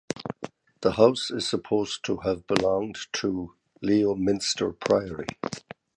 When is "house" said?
0.93-1.29